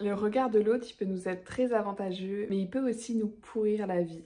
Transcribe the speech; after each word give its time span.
Le 0.00 0.14
regard 0.14 0.48
de 0.48 0.60
l'autre, 0.60 0.86
il 0.88 0.94
peut 0.94 1.04
nous 1.04 1.26
être 1.26 1.42
très 1.42 1.72
avantageux, 1.72 2.46
mais 2.48 2.58
il 2.58 2.70
peut 2.70 2.88
aussi 2.88 3.16
nous 3.16 3.26
pourrir 3.26 3.88
la 3.88 4.00
vie. 4.00 4.22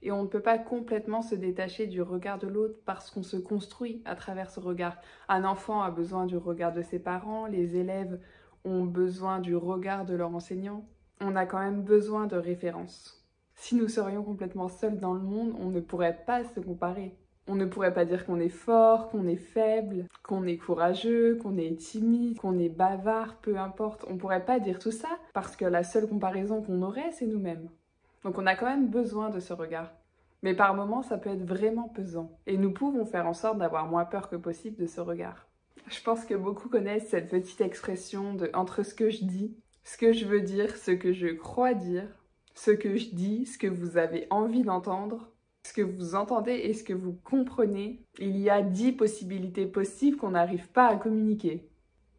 Et 0.00 0.10
on 0.10 0.22
ne 0.22 0.28
peut 0.28 0.40
pas 0.40 0.56
complètement 0.56 1.20
se 1.20 1.34
détacher 1.34 1.86
du 1.86 2.00
regard 2.00 2.38
de 2.38 2.48
l'autre 2.48 2.78
parce 2.86 3.10
qu'on 3.10 3.22
se 3.22 3.36
construit 3.36 4.00
à 4.06 4.16
travers 4.16 4.50
ce 4.50 4.58
regard. 4.58 4.96
Un 5.28 5.44
enfant 5.44 5.82
a 5.82 5.90
besoin 5.90 6.24
du 6.24 6.38
regard 6.38 6.72
de 6.72 6.80
ses 6.80 6.98
parents, 6.98 7.46
les 7.46 7.76
élèves 7.76 8.18
ont 8.64 8.84
besoin 8.84 9.40
du 9.40 9.54
regard 9.54 10.06
de 10.06 10.14
leur 10.14 10.34
enseignant. 10.34 10.88
On 11.20 11.36
a 11.36 11.44
quand 11.44 11.60
même 11.60 11.82
besoin 11.82 12.26
de 12.26 12.36
références. 12.36 13.22
Si 13.54 13.74
nous 13.74 13.88
serions 13.88 14.24
complètement 14.24 14.68
seuls 14.68 14.98
dans 14.98 15.12
le 15.12 15.20
monde, 15.20 15.54
on 15.60 15.68
ne 15.68 15.80
pourrait 15.80 16.24
pas 16.26 16.42
se 16.42 16.58
comparer. 16.58 17.14
On 17.48 17.56
ne 17.56 17.66
pourrait 17.66 17.92
pas 17.92 18.04
dire 18.04 18.24
qu'on 18.24 18.38
est 18.38 18.48
fort, 18.48 19.10
qu'on 19.10 19.26
est 19.26 19.36
faible, 19.36 20.06
qu'on 20.22 20.44
est 20.44 20.58
courageux, 20.58 21.36
qu'on 21.42 21.56
est 21.56 21.76
timide, 21.76 22.38
qu'on 22.38 22.58
est 22.58 22.68
bavard, 22.68 23.36
peu 23.36 23.58
importe. 23.58 24.04
On 24.08 24.16
pourrait 24.16 24.44
pas 24.44 24.60
dire 24.60 24.78
tout 24.78 24.92
ça 24.92 25.08
parce 25.32 25.56
que 25.56 25.64
la 25.64 25.82
seule 25.82 26.08
comparaison 26.08 26.62
qu'on 26.62 26.82
aurait, 26.82 27.10
c'est 27.12 27.26
nous-mêmes. 27.26 27.68
Donc 28.22 28.38
on 28.38 28.46
a 28.46 28.54
quand 28.54 28.66
même 28.66 28.88
besoin 28.88 29.30
de 29.30 29.40
ce 29.40 29.52
regard. 29.52 29.90
Mais 30.42 30.54
par 30.54 30.74
moments, 30.74 31.02
ça 31.02 31.18
peut 31.18 31.30
être 31.30 31.44
vraiment 31.44 31.88
pesant. 31.88 32.30
Et 32.46 32.56
nous 32.56 32.72
pouvons 32.72 33.04
faire 33.04 33.26
en 33.26 33.34
sorte 33.34 33.58
d'avoir 33.58 33.86
moins 33.86 34.04
peur 34.04 34.28
que 34.28 34.36
possible 34.36 34.76
de 34.76 34.86
ce 34.86 35.00
regard. 35.00 35.48
Je 35.88 36.02
pense 36.02 36.24
que 36.24 36.34
beaucoup 36.34 36.68
connaissent 36.68 37.08
cette 37.08 37.28
petite 37.28 37.60
expression 37.60 38.34
de 38.34 38.50
entre 38.54 38.84
ce 38.84 38.94
que 38.94 39.10
je 39.10 39.24
dis, 39.24 39.56
ce 39.84 39.96
que 39.98 40.12
je 40.12 40.26
veux 40.26 40.40
dire, 40.40 40.76
ce 40.76 40.92
que 40.92 41.12
je 41.12 41.28
crois 41.28 41.74
dire, 41.74 42.06
ce 42.54 42.70
que 42.70 42.96
je 42.96 43.10
dis, 43.10 43.46
ce 43.46 43.58
que 43.58 43.66
vous 43.66 43.96
avez 43.96 44.26
envie 44.30 44.62
d'entendre, 44.62 45.32
ce 45.64 45.72
que 45.72 45.82
vous 45.82 46.14
entendez 46.14 46.52
et 46.52 46.74
ce 46.74 46.84
que 46.84 46.92
vous 46.92 47.18
comprenez. 47.24 48.02
Il 48.18 48.38
y 48.38 48.50
a 48.50 48.62
dix 48.62 48.92
possibilités 48.92 49.66
possibles 49.66 50.16
qu'on 50.16 50.30
n'arrive 50.30 50.68
pas 50.68 50.88
à 50.88 50.96
communiquer. 50.96 51.68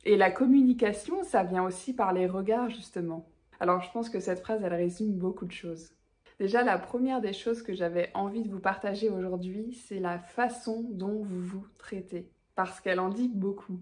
Et 0.06 0.18
la 0.18 0.32
communication, 0.32 1.24
ça 1.24 1.44
vient 1.44 1.64
aussi 1.64 1.94
par 1.94 2.14
les 2.14 2.28
regards, 2.28 2.70
justement. 2.70 3.30
Alors 3.60 3.82
je 3.82 3.92
pense 3.92 4.10
que 4.10 4.20
cette 4.20 4.42
phrase, 4.42 4.62
elle 4.64 4.74
résume 4.74 5.14
beaucoup 5.14 5.46
de 5.46 5.52
choses. 5.52 5.92
Déjà, 6.40 6.64
la 6.64 6.78
première 6.78 7.22
des 7.22 7.32
choses 7.32 7.62
que 7.62 7.74
j'avais 7.74 8.10
envie 8.14 8.42
de 8.44 8.50
vous 8.50 8.60
partager 8.60 9.10
aujourd'hui, 9.10 9.80
c'est 9.88 10.00
la 10.00 10.20
façon 10.20 10.86
dont 10.92 11.24
vous 11.24 11.42
vous 11.42 11.66
traitez. 11.78 12.30
Parce 12.56 12.82
qu'elle 12.82 13.00
en 13.00 13.10
dit 13.10 13.30
beaucoup. 13.30 13.80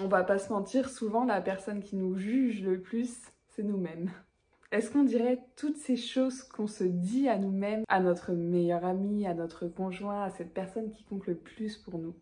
On 0.00 0.08
va 0.08 0.24
pas 0.24 0.38
se 0.38 0.52
mentir, 0.52 0.90
souvent 0.90 1.24
la 1.24 1.40
personne 1.40 1.82
qui 1.82 1.96
nous 1.96 2.16
juge 2.16 2.62
le 2.62 2.80
plus, 2.80 3.16
c'est 3.48 3.62
nous-mêmes. 3.62 4.10
Est-ce 4.74 4.90
qu'on 4.90 5.04
dirait 5.04 5.38
toutes 5.54 5.76
ces 5.76 5.96
choses 5.96 6.42
qu'on 6.42 6.66
se 6.66 6.82
dit 6.82 7.28
à 7.28 7.38
nous-mêmes, 7.38 7.84
à 7.86 8.00
notre 8.00 8.32
meilleur 8.32 8.84
ami, 8.84 9.24
à 9.24 9.32
notre 9.32 9.68
conjoint, 9.68 10.24
à 10.24 10.30
cette 10.30 10.52
personne 10.52 10.90
qui 10.90 11.04
compte 11.04 11.28
le 11.28 11.36
plus 11.36 11.76
pour 11.76 11.96
nous? 11.96 12.16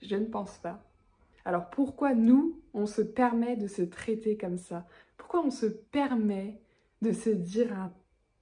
Je 0.00 0.14
ne 0.14 0.26
pense 0.26 0.58
pas. 0.58 0.80
Alors 1.44 1.68
pourquoi 1.70 2.14
nous, 2.14 2.62
on 2.72 2.86
se 2.86 3.02
permet 3.02 3.56
de 3.56 3.66
se 3.66 3.82
traiter 3.82 4.36
comme 4.36 4.58
ça? 4.58 4.86
Pourquoi 5.16 5.44
on 5.44 5.50
se 5.50 5.66
permet 5.66 6.60
de 7.02 7.10
se 7.10 7.30
dire 7.30 7.76
un 7.76 7.92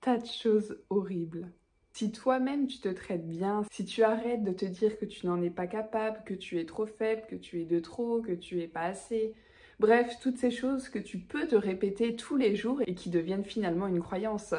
tas 0.03 0.19
de 0.19 0.27
choses 0.27 0.77
horribles? 0.91 1.51
Si 1.95 2.13
toi-même 2.13 2.67
tu 2.67 2.79
te 2.79 2.91
traites 2.91 3.27
bien, 3.27 3.63
si 3.73 3.87
tu 3.87 4.03
arrêtes 4.03 4.45
de 4.45 4.53
te 4.53 4.67
dire 4.67 4.99
que 4.99 5.07
tu 5.07 5.27
n'en 5.27 5.41
es 5.41 5.49
pas 5.49 5.67
capable, 5.67 6.23
que 6.27 6.35
tu 6.35 6.61
es 6.61 6.67
trop 6.67 6.85
faible, 6.85 7.23
que 7.31 7.37
tu 7.37 7.63
es 7.63 7.65
de 7.65 7.81
trop, 7.81 8.21
que 8.21 8.33
tu 8.33 8.61
es 8.61 8.69
pas 8.69 8.83
assez, 8.83 9.33
bref, 9.81 10.19
toutes 10.21 10.39
ces 10.39 10.51
choses 10.51 10.89
que 10.89 10.99
tu 10.99 11.19
peux 11.19 11.47
te 11.47 11.57
répéter 11.57 12.17
tous 12.17 12.37
les 12.37 12.57
jours 12.57 12.81
et 12.87 12.95
qui 12.95 13.11
deviennent 13.11 13.45
finalement 13.45 13.87
une 13.87 14.03
croyance. 14.03 14.55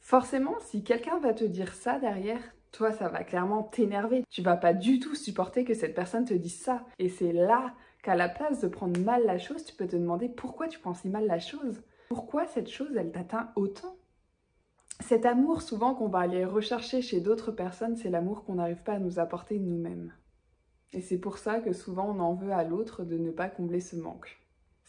Forcément, 0.00 0.54
si 0.60 0.82
quelqu'un 0.82 1.18
va 1.18 1.34
te 1.34 1.44
dire 1.44 1.74
ça 1.74 1.98
derrière, 1.98 2.42
toi 2.72 2.92
ça 2.92 3.08
va 3.08 3.24
clairement 3.24 3.62
t'énerver. 3.62 4.24
Tu 4.30 4.42
vas 4.42 4.56
pas 4.56 4.74
du 4.74 4.98
tout 4.98 5.14
supporter 5.14 5.64
que 5.64 5.74
cette 5.74 5.94
personne 5.94 6.24
te 6.24 6.34
dise 6.34 6.60
ça. 6.60 6.84
Et 6.98 7.08
c'est 7.08 7.32
là 7.32 7.74
qu'à 8.02 8.14
la 8.14 8.28
place 8.28 8.60
de 8.60 8.68
prendre 8.68 8.98
mal 9.00 9.24
la 9.26 9.38
chose, 9.38 9.64
tu 9.64 9.74
peux 9.74 9.86
te 9.86 9.96
demander 9.96 10.28
pourquoi 10.28 10.68
tu 10.68 10.78
prends 10.78 10.94
si 10.94 11.08
mal 11.08 11.26
la 11.26 11.38
chose. 11.38 11.82
Pourquoi 12.08 12.46
cette 12.46 12.70
chose, 12.70 12.96
elle 12.96 13.12
t'atteint 13.12 13.50
autant? 13.56 13.96
Cet 15.00 15.24
amour, 15.24 15.62
souvent, 15.62 15.94
qu'on 15.94 16.08
va 16.08 16.18
aller 16.18 16.44
rechercher 16.44 17.02
chez 17.02 17.20
d'autres 17.20 17.52
personnes, 17.52 17.96
c'est 17.96 18.10
l'amour 18.10 18.44
qu'on 18.44 18.56
n'arrive 18.56 18.82
pas 18.82 18.94
à 18.94 18.98
nous 18.98 19.18
apporter 19.18 19.58
nous-mêmes. 19.58 20.12
Et 20.92 21.00
c'est 21.00 21.18
pour 21.18 21.38
ça 21.38 21.60
que 21.60 21.72
souvent 21.72 22.08
on 22.08 22.18
en 22.18 22.34
veut 22.34 22.52
à 22.52 22.64
l'autre 22.64 23.04
de 23.04 23.16
ne 23.16 23.30
pas 23.30 23.48
combler 23.48 23.80
ce 23.80 23.96
manque. 23.96 24.39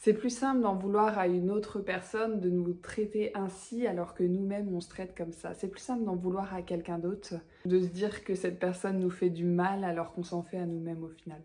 C'est 0.04 0.16
plus 0.16 0.32
simple 0.32 0.62
d'en 0.62 0.74
vouloir 0.74 1.20
à 1.20 1.28
une 1.28 1.52
autre 1.52 1.80
personne 1.80 2.40
de 2.40 2.50
nous 2.50 2.74
traiter 2.74 3.30
ainsi 3.38 3.86
alors 3.86 4.16
que 4.16 4.24
nous-mêmes 4.24 4.74
on 4.74 4.82
se 4.82 4.90
traite 4.90 5.16
comme 5.16 5.32
ça. 5.32 5.54
C'est 5.54 5.68
plus 5.68 5.80
simple 5.80 6.06
d'en 6.06 6.16
vouloir 6.16 6.56
à 6.56 6.64
quelqu'un 6.64 6.98
d'autre, 6.98 7.36
de 7.66 7.80
se 7.80 7.86
dire 7.86 8.24
que 8.24 8.34
cette 8.34 8.58
personne 8.58 9.00
nous 9.00 9.12
fait 9.12 9.30
du 9.30 9.46
mal 9.46 9.84
alors 9.84 10.12
qu'on 10.14 10.24
s'en 10.24 10.42
fait 10.42 10.58
à 10.58 10.66
nous-mêmes 10.66 11.04
au 11.04 11.10
final. 11.10 11.44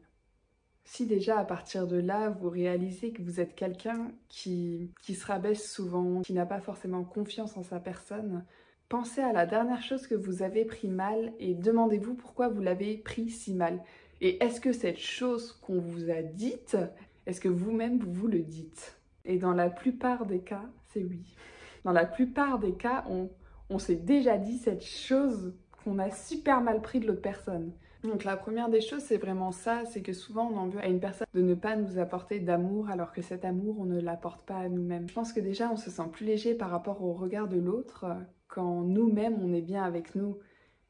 Si 0.86 1.04
déjà 1.04 1.38
à 1.38 1.44
partir 1.44 1.86
de 1.86 1.98
là, 1.98 2.30
vous 2.30 2.48
réalisez 2.48 3.12
que 3.12 3.20
vous 3.20 3.40
êtes 3.40 3.54
quelqu'un 3.54 4.10
qui, 4.28 4.90
qui 5.02 5.14
se 5.14 5.26
rabaisse 5.26 5.70
souvent, 5.70 6.22
qui 6.22 6.32
n'a 6.32 6.46
pas 6.46 6.60
forcément 6.60 7.04
confiance 7.04 7.58
en 7.58 7.62
sa 7.62 7.78
personne, 7.78 8.42
pensez 8.88 9.20
à 9.20 9.34
la 9.34 9.44
dernière 9.44 9.82
chose 9.82 10.06
que 10.06 10.14
vous 10.14 10.42
avez 10.42 10.64
pris 10.64 10.88
mal 10.88 11.34
et 11.40 11.52
demandez-vous 11.52 12.14
pourquoi 12.14 12.48
vous 12.48 12.62
l'avez 12.62 12.96
pris 12.96 13.28
si 13.28 13.52
mal. 13.52 13.82
Et 14.22 14.42
est-ce 14.42 14.62
que 14.62 14.72
cette 14.72 14.98
chose 14.98 15.52
qu'on 15.60 15.78
vous 15.78 16.08
a 16.08 16.22
dite, 16.22 16.78
est-ce 17.26 17.40
que 17.40 17.48
vous-même 17.48 17.98
vous 17.98 18.12
vous 18.12 18.28
le 18.28 18.40
dites? 18.40 18.98
Et 19.24 19.38
dans 19.38 19.52
la 19.52 19.68
plupart 19.68 20.26
des 20.26 20.40
cas, 20.40 20.64
c'est 20.88 21.02
oui. 21.02 21.36
Dans 21.84 21.92
la 21.92 22.06
plupart 22.06 22.58
des 22.58 22.72
cas, 22.72 23.04
on, 23.08 23.28
on 23.70 23.78
s'est 23.78 23.96
déjà 23.96 24.38
dit 24.38 24.58
cette 24.58 24.84
chose 24.84 25.54
qu'on 25.84 25.98
a 25.98 26.10
super 26.10 26.60
mal 26.60 26.80
pris 26.80 27.00
de 27.00 27.06
l'autre 27.06 27.22
personne. 27.22 27.72
Donc 28.02 28.24
la 28.24 28.36
première 28.36 28.68
des 28.68 28.80
choses, 28.80 29.02
c'est 29.02 29.16
vraiment 29.16 29.52
ça, 29.52 29.84
c'est 29.86 30.02
que 30.02 30.12
souvent 30.12 30.50
on 30.52 30.56
en 30.56 30.68
veut 30.68 30.80
à 30.80 30.86
une 30.86 31.00
personne 31.00 31.26
de 31.34 31.42
ne 31.42 31.54
pas 31.54 31.76
nous 31.76 31.98
apporter 31.98 32.38
d'amour 32.38 32.88
alors 32.88 33.12
que 33.12 33.22
cet 33.22 33.44
amour, 33.44 33.76
on 33.80 33.84
ne 33.84 34.00
l'apporte 34.00 34.42
pas 34.46 34.58
à 34.58 34.68
nous-mêmes. 34.68 35.08
Je 35.08 35.14
pense 35.14 35.32
que 35.32 35.40
déjà 35.40 35.70
on 35.70 35.76
se 35.76 35.90
sent 35.90 36.08
plus 36.12 36.26
léger 36.26 36.54
par 36.54 36.70
rapport 36.70 37.02
au 37.02 37.12
regard 37.12 37.48
de 37.48 37.58
l'autre 37.58 38.04
euh, 38.04 38.14
quand 38.48 38.82
nous-mêmes 38.82 39.38
on 39.42 39.52
est 39.52 39.62
bien 39.62 39.82
avec 39.82 40.14
nous 40.14 40.38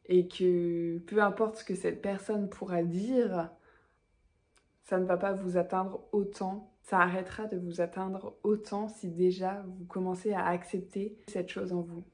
et 0.06 0.28
que 0.28 0.98
peu 1.06 1.22
importe 1.22 1.56
ce 1.56 1.64
que 1.64 1.74
cette 1.74 2.02
personne 2.02 2.48
pourra 2.48 2.82
dire, 2.82 3.50
ça 4.86 4.98
ne 4.98 5.04
va 5.04 5.16
pas 5.16 5.32
vous 5.32 5.56
atteindre 5.56 6.00
autant, 6.12 6.70
ça 6.82 7.00
arrêtera 7.00 7.46
de 7.46 7.58
vous 7.58 7.80
atteindre 7.80 8.36
autant 8.44 8.88
si 8.88 9.10
déjà 9.10 9.64
vous 9.66 9.84
commencez 9.86 10.32
à 10.32 10.46
accepter 10.46 11.18
cette 11.26 11.48
chose 11.48 11.72
en 11.72 11.80
vous. 11.80 12.04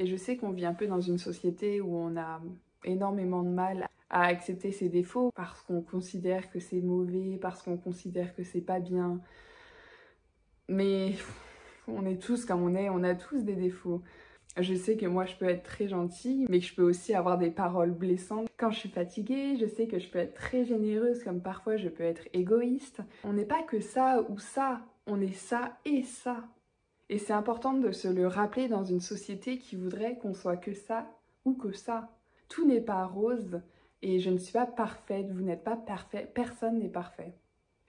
Et 0.00 0.06
je 0.06 0.16
sais 0.16 0.36
qu'on 0.36 0.50
vit 0.50 0.66
un 0.66 0.74
peu 0.74 0.86
dans 0.86 1.00
une 1.00 1.18
société 1.18 1.80
où 1.80 1.96
on 1.96 2.16
a 2.16 2.40
énormément 2.84 3.42
de 3.42 3.50
mal 3.50 3.88
à 4.10 4.24
accepter 4.24 4.72
ses 4.72 4.88
défauts 4.88 5.30
parce 5.34 5.60
qu'on 5.62 5.80
considère 5.80 6.50
que 6.50 6.58
c'est 6.58 6.80
mauvais, 6.80 7.38
parce 7.40 7.62
qu'on 7.62 7.76
considère 7.76 8.34
que 8.34 8.42
c'est 8.42 8.60
pas 8.60 8.80
bien. 8.80 9.20
Mais 10.68 11.14
on 11.86 12.04
est 12.04 12.20
tous 12.20 12.44
comme 12.44 12.62
on 12.62 12.74
est, 12.74 12.88
on 12.88 13.04
a 13.04 13.14
tous 13.14 13.44
des 13.44 13.54
défauts. 13.56 14.02
Je 14.60 14.74
sais 14.74 14.96
que 14.96 15.06
moi 15.06 15.24
je 15.24 15.36
peux 15.36 15.48
être 15.48 15.62
très 15.62 15.86
gentille, 15.86 16.46
mais 16.48 16.58
que 16.58 16.66
je 16.66 16.74
peux 16.74 16.82
aussi 16.82 17.14
avoir 17.14 17.38
des 17.38 17.50
paroles 17.50 17.92
blessantes. 17.92 18.48
Quand 18.56 18.72
je 18.72 18.80
suis 18.80 18.88
fatiguée, 18.88 19.56
je 19.56 19.66
sais 19.66 19.86
que 19.86 20.00
je 20.00 20.08
peux 20.08 20.18
être 20.18 20.34
très 20.34 20.64
généreuse, 20.64 21.22
comme 21.22 21.40
parfois 21.40 21.76
je 21.76 21.88
peux 21.88 22.02
être 22.02 22.26
égoïste. 22.32 23.00
On 23.22 23.32
n'est 23.32 23.44
pas 23.44 23.62
que 23.62 23.80
ça 23.80 24.24
ou 24.28 24.38
ça, 24.38 24.80
on 25.06 25.20
est 25.20 25.32
ça 25.32 25.78
et 25.84 26.02
ça. 26.02 26.44
Et 27.08 27.18
c'est 27.18 27.32
important 27.32 27.72
de 27.72 27.92
se 27.92 28.08
le 28.08 28.26
rappeler 28.26 28.68
dans 28.68 28.84
une 28.84 29.00
société 29.00 29.58
qui 29.58 29.76
voudrait 29.76 30.18
qu'on 30.18 30.34
soit 30.34 30.56
que 30.56 30.74
ça 30.74 31.06
ou 31.44 31.54
que 31.54 31.72
ça. 31.72 32.10
Tout 32.48 32.66
n'est 32.66 32.80
pas 32.80 33.06
rose, 33.06 33.60
et 34.02 34.18
je 34.20 34.30
ne 34.30 34.38
suis 34.38 34.52
pas 34.52 34.66
parfaite, 34.66 35.30
vous 35.30 35.42
n'êtes 35.42 35.64
pas 35.64 35.76
parfait, 35.76 36.30
personne 36.34 36.78
n'est 36.78 36.88
parfait. 36.88 37.32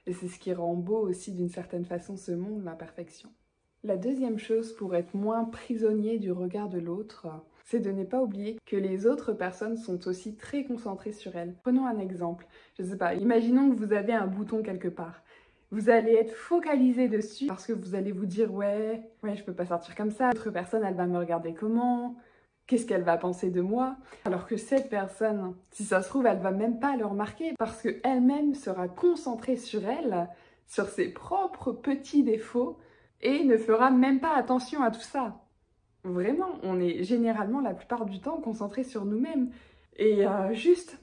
Et 0.06 0.14
c'est 0.14 0.28
ce 0.28 0.40
qui 0.40 0.54
rend 0.54 0.76
beau 0.76 1.00
aussi 1.00 1.34
d'une 1.34 1.50
certaine 1.50 1.86
façon 1.86 2.16
ce 2.16 2.32
monde, 2.32 2.64
l'imperfection. 2.64 3.30
La 3.86 3.96
deuxième 3.96 4.40
chose 4.40 4.74
pour 4.74 4.94
être 4.94 5.14
moins 5.14 5.46
prisonnier 5.46 6.20
du 6.20 6.34
regard 6.34 6.68
de 6.68 6.80
l'autre, 6.80 7.28
c'est 7.64 7.80
de 7.80 7.92
ne 7.92 8.04
pas 8.04 8.22
oublier 8.22 8.58
que 8.66 8.76
les 8.76 9.08
autres 9.08 9.32
personnes 9.32 9.78
sont 9.78 10.06
aussi 10.10 10.36
très 10.36 10.66
concentrées 10.66 11.14
sur 11.14 11.38
elles. 11.38 11.56
Prenons 11.64 11.88
un 11.88 11.98
exemple. 11.98 12.46
Je 12.78 12.84
sais 12.84 12.98
pas, 12.98 13.14
imaginons 13.14 13.70
que 13.70 13.78
vous 13.78 13.94
avez 13.94 14.12
un 14.12 14.28
bouton 14.28 14.64
quelque 14.64 14.90
part. 14.90 15.24
Vous 15.72 15.90
allez 15.90 16.12
être 16.12 16.34
focalisé 16.34 17.08
dessus 17.08 17.46
parce 17.48 17.66
que 17.66 17.72
vous 17.72 17.96
allez 17.96 18.12
vous 18.12 18.26
dire 18.26 18.54
ouais, 18.54 19.02
ouais, 19.24 19.38
je 19.38 19.46
peux 19.46 19.54
pas 19.54 19.68
sortir 19.68 19.96
comme 19.96 20.12
ça. 20.12 20.32
L'autre 20.32 20.50
personne, 20.50 20.84
elle 20.84 20.96
va 20.96 21.06
me 21.06 21.18
regarder 21.18 21.54
comment? 21.54 22.18
Qu'est-ce 22.68 22.86
qu'elle 22.86 23.04
va 23.04 23.16
penser 23.16 23.50
de 23.50 23.62
moi? 23.62 23.96
Alors 24.26 24.46
que 24.46 24.58
cette 24.58 24.90
personne, 24.90 25.56
si 25.72 25.86
ça 25.86 26.02
se 26.02 26.10
trouve, 26.10 26.26
elle 26.26 26.40
va 26.40 26.52
même 26.52 26.80
pas 26.80 26.98
le 26.98 27.06
remarquer 27.06 27.54
parce 27.58 27.82
qu'elle-même 27.82 28.56
sera 28.56 28.90
concentrée 28.90 29.56
sur 29.56 29.88
elle, 29.88 30.28
sur 30.68 30.90
ses 30.90 31.14
propres 31.14 31.72
petits 31.72 32.24
défauts 32.24 32.78
et 33.22 33.44
ne 33.44 33.58
fera 33.58 33.92
même 33.92 34.20
pas 34.20 34.36
attention 34.36 34.82
à 34.82 34.92
tout 34.92 35.02
ça. 35.02 35.44
Vraiment, 36.04 36.60
on 36.64 36.80
est 36.80 37.04
généralement 37.04 37.60
la 37.60 37.74
plupart 37.74 38.06
du 38.06 38.20
temps 38.22 38.40
concentré 38.40 38.84
sur 38.84 39.06
nous-mêmes 39.06 39.52
et 39.98 40.26
euh, 40.26 40.54
juste 40.54 40.98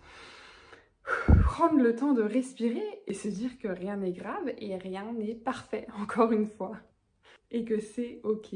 prendre 1.42 1.78
le 1.78 1.94
temps 1.94 2.12
de 2.12 2.22
respirer 2.22 3.02
et 3.06 3.14
se 3.14 3.28
dire 3.28 3.58
que 3.58 3.68
rien 3.68 3.96
n'est 3.96 4.12
grave 4.12 4.52
et 4.58 4.76
rien 4.76 5.12
n'est 5.12 5.34
parfait, 5.34 5.86
encore 6.00 6.32
une 6.32 6.46
fois, 6.46 6.76
et 7.50 7.64
que 7.64 7.78
c'est 7.78 8.20
ok. 8.24 8.54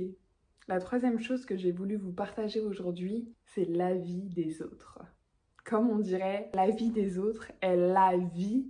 La 0.69 0.79
troisième 0.79 1.21
chose 1.21 1.47
que 1.47 1.57
j'ai 1.57 1.73
voulu 1.73 1.97
vous 1.97 2.13
partager 2.13 2.61
aujourd'hui, 2.61 3.33
c'est 3.45 3.65
la 3.65 3.95
vie 3.95 4.29
des 4.29 4.63
autres. 4.63 4.99
Comme 5.65 5.91
on 5.91 5.99
dirait, 5.99 6.51
la 6.55 6.71
vie 6.71 6.91
des 6.91 7.19
autres 7.19 7.53
est 7.61 7.77
la 7.77 8.17
vie, 8.17 8.67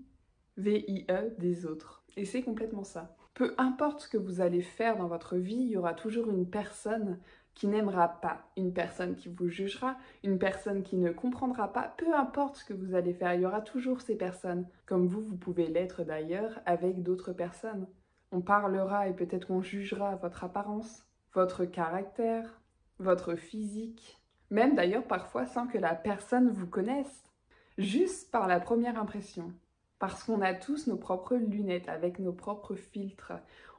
V-I-E, 0.56 1.34
des 1.38 1.66
autres. 1.66 2.02
Et 2.16 2.25
c'est 2.25 2.42
complètement 2.42 2.84
ça. 2.84 3.16
Peu 3.40 3.54
importe 3.56 4.02
ce 4.02 4.08
que 4.10 4.19
vous 4.19 4.42
allez 4.42 4.60
faire 4.60 4.98
dans 4.98 5.06
votre 5.06 5.37
vie, 5.37 5.54
il 5.54 5.70
y 5.70 5.78
aura 5.78 5.94
toujours 5.94 6.28
une 6.28 6.46
personne 6.46 7.19
qui 7.54 7.69
n'aimera 7.69 8.20
pas, 8.20 8.42
une 8.58 8.75
personne 8.75 9.14
qui 9.14 9.31
vous 9.31 9.48
jugera, 9.48 9.96
une 10.22 10.38
personne 10.38 10.82
qui 10.82 10.98
ne 10.98 11.10
comprendra 11.10 11.72
pas, 11.72 11.94
peu 11.96 12.14
importe 12.14 12.56
ce 12.56 12.66
que 12.66 12.75
vous 12.75 12.94
allez 12.94 13.14
faire, 13.14 13.32
il 13.32 13.40
y 13.40 13.46
aura 13.46 13.62
toujours 13.62 14.02
ces 14.02 14.14
personnes, 14.14 14.66
comme 14.84 15.06
vous, 15.06 15.22
vous 15.22 15.38
pouvez 15.38 15.69
l'être 15.69 16.04
d'ailleurs 16.04 16.60
avec 16.66 17.02
d'autres 17.02 17.32
personnes. 17.32 17.87
On 18.31 18.42
parlera 18.42 19.08
et 19.08 19.14
peut-être 19.14 19.46
qu'on 19.46 19.62
jugera 19.62 20.16
votre 20.16 20.44
apparence, 20.44 21.06
votre 21.32 21.64
caractère, 21.64 22.60
votre 22.98 23.37
physique, 23.37 24.20
même 24.50 24.75
d'ailleurs 24.75 25.06
parfois 25.06 25.46
sans 25.46 25.66
que 25.66 25.78
la 25.78 25.94
personne 25.94 26.50
vous 26.50 26.66
connaisse, 26.66 27.25
juste 27.78 28.31
par 28.31 28.46
la 28.46 28.60
première 28.60 29.00
impression. 29.00 29.50
Parce 30.00 30.25
qu'on 30.25 30.41
a 30.41 30.55
tous 30.55 30.88
nos 30.88 30.97
propres 30.97 31.37
lunettes 31.37 31.88
avec 31.88 32.19
nos 32.19 32.32
propres 32.32 32.75
filtres 32.75 33.32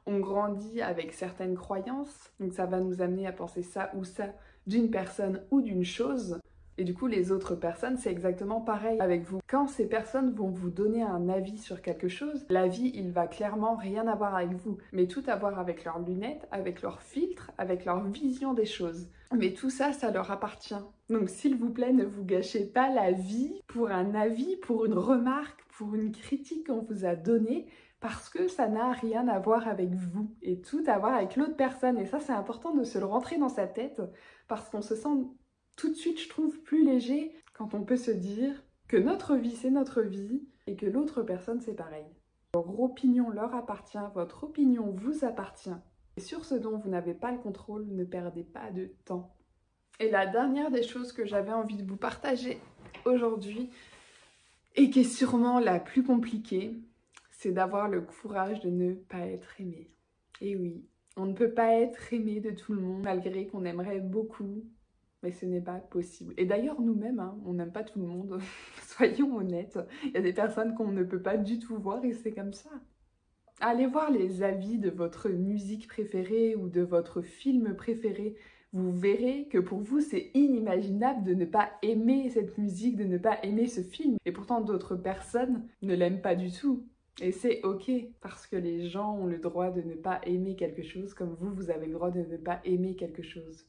on 0.06 0.18
grandit 0.18 0.82
avec 0.82 1.12
certaines 1.12 1.54
croyances, 1.54 2.32
donc 2.40 2.52
ça 2.52 2.66
va 2.66 2.80
nous 2.80 3.02
amener 3.02 3.26
à 3.26 3.32
penser 3.32 3.62
ça 3.62 3.90
ou 3.94 4.04
ça 4.04 4.26
d'une 4.66 4.90
personne 4.90 5.42
ou 5.50 5.60
d'une 5.60 5.84
chose. 5.84 6.40
Et 6.78 6.84
du 6.84 6.94
coup, 6.94 7.06
les 7.06 7.30
autres 7.30 7.54
personnes, 7.54 7.98
c'est 7.98 8.10
exactement 8.10 8.60
pareil 8.60 8.98
avec 8.98 9.24
vous. 9.24 9.40
Quand 9.46 9.68
ces 9.68 9.86
personnes 9.86 10.32
vont 10.32 10.48
vous 10.48 10.70
donner 10.70 11.02
un 11.02 11.28
avis 11.28 11.58
sur 11.58 11.82
quelque 11.82 12.08
chose, 12.08 12.46
l'avis, 12.48 12.90
il 12.94 13.12
va 13.12 13.26
clairement 13.26 13.76
rien 13.76 14.08
avoir 14.08 14.34
avec 14.34 14.54
vous, 14.54 14.78
mais 14.90 15.06
tout 15.06 15.22
avoir 15.26 15.58
avec 15.58 15.84
leurs 15.84 15.98
lunettes, 15.98 16.48
avec 16.50 16.80
leurs 16.80 17.02
filtres, 17.02 17.50
avec 17.58 17.84
leur 17.84 18.02
vision 18.04 18.54
des 18.54 18.64
choses. 18.64 19.08
Mais 19.36 19.52
tout 19.52 19.70
ça, 19.70 19.92
ça 19.92 20.10
leur 20.10 20.30
appartient. 20.30 20.74
Donc 21.10 21.28
s'il 21.28 21.56
vous 21.56 21.70
plaît, 21.70 21.92
ne 21.92 22.04
vous 22.04 22.24
gâchez 22.24 22.64
pas 22.64 22.88
la 22.88 23.12
vie 23.12 23.60
pour 23.66 23.90
un 23.90 24.14
avis, 24.14 24.56
pour 24.56 24.86
une 24.86 24.94
remarque, 24.94 25.61
une 25.94 26.12
critique 26.12 26.66
qu'on 26.66 26.82
vous 26.82 27.04
a 27.04 27.14
donnée, 27.14 27.66
parce 28.00 28.28
que 28.28 28.48
ça 28.48 28.68
n'a 28.68 28.92
rien 28.92 29.28
à 29.28 29.38
voir 29.38 29.68
avec 29.68 29.94
vous 29.94 30.34
et 30.42 30.60
tout 30.60 30.82
à 30.86 30.98
voir 30.98 31.14
avec 31.14 31.36
l'autre 31.36 31.56
personne. 31.56 31.98
Et 31.98 32.04
ça, 32.04 32.18
c'est 32.18 32.32
important 32.32 32.74
de 32.74 32.82
se 32.82 32.98
le 32.98 33.04
rentrer 33.04 33.38
dans 33.38 33.48
sa 33.48 33.66
tête 33.66 34.02
parce 34.48 34.68
qu'on 34.68 34.82
se 34.82 34.96
sent 34.96 35.08
tout 35.76 35.88
de 35.88 35.94
suite, 35.94 36.20
je 36.20 36.28
trouve, 36.28 36.60
plus 36.62 36.84
léger 36.84 37.32
quand 37.54 37.74
on 37.74 37.84
peut 37.84 37.96
se 37.96 38.10
dire 38.10 38.64
que 38.88 38.96
notre 38.96 39.36
vie, 39.36 39.54
c'est 39.54 39.70
notre 39.70 40.02
vie 40.02 40.42
et 40.66 40.74
que 40.76 40.86
l'autre 40.86 41.22
personne, 41.22 41.60
c'est 41.60 41.74
pareil. 41.74 42.06
Votre 42.54 42.80
opinion 42.80 43.30
leur 43.30 43.54
appartient, 43.54 43.98
votre 44.14 44.44
opinion 44.44 44.90
vous 44.90 45.24
appartient. 45.24 45.70
Et 46.16 46.20
sur 46.20 46.44
ce 46.44 46.56
dont 46.56 46.76
vous 46.76 46.90
n'avez 46.90 47.14
pas 47.14 47.30
le 47.30 47.38
contrôle, 47.38 47.86
ne 47.88 48.04
perdez 48.04 48.42
pas 48.42 48.70
de 48.70 48.92
temps. 49.04 49.34
Et 50.00 50.10
la 50.10 50.26
dernière 50.26 50.70
des 50.70 50.82
choses 50.82 51.12
que 51.12 51.24
j'avais 51.24 51.52
envie 51.52 51.76
de 51.76 51.88
vous 51.88 51.96
partager 51.96 52.60
aujourd'hui, 53.04 53.70
et 54.74 54.90
qui 54.90 55.00
est 55.00 55.04
sûrement 55.04 55.58
la 55.60 55.78
plus 55.78 56.02
compliquée, 56.02 56.80
c'est 57.30 57.52
d'avoir 57.52 57.88
le 57.88 58.00
courage 58.00 58.60
de 58.60 58.70
ne 58.70 58.94
pas 58.94 59.26
être 59.26 59.60
aimé. 59.60 59.90
Et 60.40 60.56
oui, 60.56 60.84
on 61.16 61.26
ne 61.26 61.34
peut 61.34 61.52
pas 61.52 61.72
être 61.74 62.12
aimé 62.12 62.40
de 62.40 62.50
tout 62.50 62.72
le 62.72 62.80
monde 62.80 63.02
malgré 63.02 63.46
qu'on 63.46 63.64
aimerait 63.64 64.00
beaucoup, 64.00 64.64
mais 65.22 65.32
ce 65.32 65.46
n'est 65.46 65.60
pas 65.60 65.78
possible. 65.78 66.34
Et 66.36 66.46
d'ailleurs, 66.46 66.80
nous-mêmes, 66.80 67.20
hein, 67.20 67.38
on 67.44 67.54
n'aime 67.54 67.72
pas 67.72 67.84
tout 67.84 67.98
le 67.98 68.06
monde, 68.06 68.40
soyons 68.86 69.36
honnêtes. 69.36 69.78
Il 70.04 70.12
y 70.12 70.16
a 70.16 70.22
des 70.22 70.32
personnes 70.32 70.74
qu'on 70.74 70.88
ne 70.88 71.04
peut 71.04 71.22
pas 71.22 71.36
du 71.36 71.58
tout 71.58 71.76
voir 71.76 72.04
et 72.04 72.12
c'est 72.12 72.32
comme 72.32 72.52
ça. 72.52 72.70
Allez 73.64 73.86
voir 73.86 74.10
les 74.10 74.42
avis 74.42 74.76
de 74.76 74.90
votre 74.90 75.28
musique 75.28 75.86
préférée 75.86 76.56
ou 76.56 76.68
de 76.68 76.80
votre 76.80 77.22
film 77.22 77.76
préféré. 77.76 78.34
Vous 78.72 78.90
verrez 78.90 79.46
que 79.52 79.58
pour 79.58 79.78
vous, 79.78 80.00
c'est 80.00 80.32
inimaginable 80.34 81.22
de 81.22 81.32
ne 81.32 81.44
pas 81.44 81.70
aimer 81.82 82.28
cette 82.30 82.58
musique, 82.58 82.96
de 82.96 83.04
ne 83.04 83.18
pas 83.18 83.38
aimer 83.44 83.68
ce 83.68 83.80
film. 83.80 84.16
Et 84.24 84.32
pourtant, 84.32 84.62
d'autres 84.62 84.96
personnes 84.96 85.64
ne 85.80 85.94
l'aiment 85.94 86.20
pas 86.20 86.34
du 86.34 86.50
tout. 86.50 86.88
Et 87.20 87.30
c'est 87.30 87.62
ok, 87.62 87.88
parce 88.20 88.48
que 88.48 88.56
les 88.56 88.88
gens 88.88 89.16
ont 89.16 89.26
le 89.26 89.38
droit 89.38 89.70
de 89.70 89.82
ne 89.82 89.94
pas 89.94 90.20
aimer 90.26 90.56
quelque 90.56 90.82
chose, 90.82 91.14
comme 91.14 91.36
vous, 91.38 91.54
vous 91.54 91.70
avez 91.70 91.86
le 91.86 91.92
droit 91.92 92.10
de 92.10 92.18
ne 92.18 92.38
pas 92.38 92.60
aimer 92.64 92.96
quelque 92.96 93.22
chose. 93.22 93.64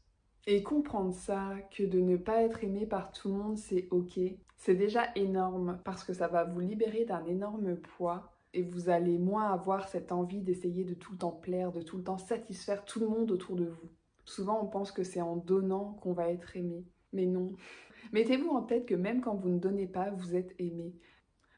Et 0.47 0.63
comprendre 0.63 1.13
ça, 1.13 1.53
que 1.69 1.83
de 1.83 1.99
ne 1.99 2.17
pas 2.17 2.41
être 2.41 2.63
aimé 2.63 2.87
par 2.87 3.11
tout 3.11 3.27
le 3.27 3.35
monde, 3.35 3.57
c'est 3.59 3.87
ok, 3.91 4.19
c'est 4.57 4.75
déjà 4.75 5.09
énorme, 5.15 5.79
parce 5.85 6.03
que 6.03 6.13
ça 6.13 6.27
va 6.27 6.45
vous 6.45 6.61
libérer 6.61 7.05
d'un 7.05 7.23
énorme 7.25 7.75
poids, 7.75 8.32
et 8.53 8.61
vous 8.61 8.89
allez 8.89 9.17
moins 9.17 9.51
avoir 9.51 9.87
cette 9.87 10.11
envie 10.11 10.41
d'essayer 10.41 10.83
de 10.83 10.93
tout 10.93 11.11
le 11.11 11.17
temps 11.17 11.31
plaire, 11.31 11.71
de 11.71 11.81
tout 11.81 11.97
le 11.97 12.03
temps 12.03 12.17
satisfaire 12.17 12.85
tout 12.85 12.99
le 12.99 13.07
monde 13.07 13.31
autour 13.31 13.55
de 13.55 13.65
vous. 13.65 13.89
Souvent, 14.25 14.63
on 14.63 14.67
pense 14.67 14.91
que 14.91 15.03
c'est 15.03 15.21
en 15.21 15.35
donnant 15.35 15.93
qu'on 16.01 16.13
va 16.13 16.29
être 16.29 16.55
aimé, 16.55 16.85
mais 17.11 17.25
non. 17.25 17.53
Mettez-vous 18.13 18.49
en 18.49 18.61
tête 18.61 18.85
que 18.85 18.95
même 18.95 19.21
quand 19.21 19.35
vous 19.35 19.49
ne 19.49 19.59
donnez 19.59 19.87
pas, 19.87 20.11
vous 20.11 20.35
êtes 20.35 20.53
aimé. 20.59 20.93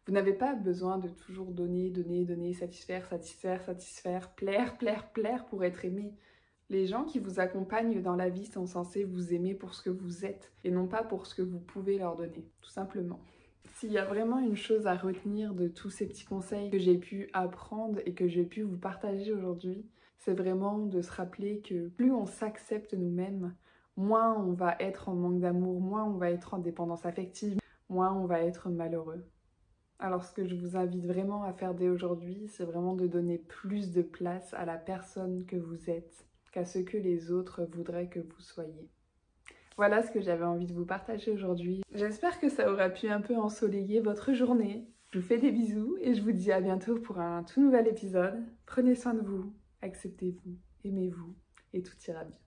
Vous 0.05 0.13
n'avez 0.13 0.33
pas 0.33 0.53
besoin 0.53 0.97
de 0.99 1.09
toujours 1.09 1.51
donner, 1.51 1.89
donner, 1.89 2.25
donner, 2.25 2.53
satisfaire, 2.53 3.07
satisfaire, 3.07 3.63
satisfaire, 3.63 4.33
plaire, 4.35 4.77
plaire, 4.77 5.11
plaire 5.11 5.45
pour 5.47 5.63
être 5.63 5.83
aimé. 5.83 6.13
Les 6.69 6.85
gens 6.85 7.03
qui 7.03 7.19
vous 7.19 7.39
accompagnent 7.39 8.01
dans 8.01 8.15
la 8.15 8.29
vie 8.29 8.45
sont 8.45 8.67
censés 8.67 9.03
vous 9.03 9.33
aimer 9.33 9.53
pour 9.53 9.73
ce 9.73 9.83
que 9.83 9.89
vous 9.89 10.25
êtes 10.25 10.51
et 10.63 10.71
non 10.71 10.87
pas 10.87 11.03
pour 11.03 11.27
ce 11.27 11.35
que 11.35 11.41
vous 11.41 11.59
pouvez 11.59 11.97
leur 11.97 12.15
donner, 12.15 12.47
tout 12.61 12.69
simplement. 12.69 13.19
S'il 13.73 13.91
y 13.91 13.97
a 13.97 14.05
vraiment 14.05 14.39
une 14.39 14.55
chose 14.55 14.87
à 14.87 14.95
retenir 14.95 15.53
de 15.53 15.67
tous 15.67 15.89
ces 15.89 16.07
petits 16.07 16.25
conseils 16.25 16.69
que 16.69 16.79
j'ai 16.79 16.97
pu 16.97 17.29
apprendre 17.33 17.99
et 18.05 18.13
que 18.13 18.27
j'ai 18.27 18.45
pu 18.45 18.61
vous 18.61 18.77
partager 18.77 19.33
aujourd'hui, 19.33 19.85
c'est 20.19 20.33
vraiment 20.33 20.79
de 20.79 21.01
se 21.01 21.11
rappeler 21.11 21.61
que 21.61 21.89
plus 21.89 22.11
on 22.11 22.25
s'accepte 22.25 22.93
nous-mêmes, 22.93 23.55
moins 23.97 24.33
on 24.37 24.53
va 24.53 24.75
être 24.79 25.09
en 25.09 25.15
manque 25.15 25.39
d'amour, 25.39 25.81
moins 25.81 26.05
on 26.05 26.17
va 26.17 26.31
être 26.31 26.53
en 26.53 26.59
dépendance 26.59 27.05
affective, 27.05 27.59
moins 27.89 28.13
on 28.13 28.25
va 28.25 28.41
être 28.41 28.69
malheureux. 28.69 29.25
Alors 29.99 30.23
ce 30.23 30.33
que 30.33 30.45
je 30.45 30.55
vous 30.55 30.75
invite 30.75 31.05
vraiment 31.05 31.43
à 31.43 31.53
faire 31.53 31.73
dès 31.73 31.89
aujourd'hui, 31.89 32.47
c'est 32.47 32.65
vraiment 32.65 32.95
de 32.95 33.07
donner 33.07 33.37
plus 33.37 33.91
de 33.91 34.01
place 34.01 34.53
à 34.53 34.65
la 34.65 34.77
personne 34.77 35.45
que 35.45 35.55
vous 35.55 35.89
êtes 35.89 36.25
qu'à 36.51 36.65
ce 36.65 36.79
que 36.79 36.97
les 36.97 37.31
autres 37.31 37.63
voudraient 37.65 38.09
que 38.09 38.19
vous 38.19 38.41
soyez. 38.41 38.89
Voilà 39.77 40.01
ce 40.03 40.11
que 40.11 40.21
j'avais 40.21 40.45
envie 40.45 40.67
de 40.67 40.73
vous 40.73 40.85
partager 40.85 41.31
aujourd'hui. 41.31 41.81
J'espère 41.93 42.39
que 42.39 42.49
ça 42.49 42.71
aura 42.71 42.89
pu 42.89 43.09
un 43.09 43.19
peu 43.19 43.35
ensoleiller 43.35 43.99
votre 43.99 44.33
journée. 44.33 44.87
Je 45.11 45.19
vous 45.19 45.25
fais 45.25 45.37
des 45.37 45.51
bisous 45.51 45.97
et 45.99 46.13
je 46.13 46.21
vous 46.21 46.31
dis 46.31 46.51
à 46.51 46.61
bientôt 46.61 46.95
pour 46.95 47.19
un 47.19 47.43
tout 47.43 47.61
nouvel 47.61 47.87
épisode. 47.87 48.41
Prenez 48.65 48.95
soin 48.95 49.13
de 49.13 49.21
vous, 49.21 49.53
acceptez-vous, 49.81 50.57
aimez-vous 50.85 51.35
et 51.73 51.83
tout 51.83 51.95
ira 52.07 52.23
bien. 52.23 52.44